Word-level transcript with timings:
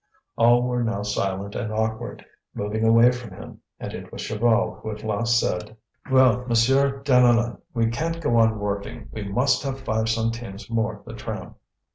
All 0.35 0.63
were 0.63 0.83
now 0.83 1.03
silent 1.03 1.53
and 1.53 1.71
awkward, 1.71 2.25
moving 2.55 2.83
away 2.83 3.11
from 3.11 3.35
him; 3.37 3.59
and 3.79 3.93
it 3.93 4.11
was 4.11 4.23
Chaval 4.23 4.81
who 4.81 4.89
at 4.89 5.03
last 5.03 5.39
said: 5.39 5.77
"Well, 6.11 6.43
Monsieur 6.47 7.03
Deneulin, 7.03 7.59
we 7.75 7.85
can't 7.91 8.19
go 8.19 8.35
on 8.37 8.57
working; 8.57 9.09
we 9.11 9.21
must 9.21 9.61
have 9.61 9.81
five 9.81 10.09
centimes 10.09 10.71
more 10.71 11.03
the 11.05 11.13
tram." 11.13 11.53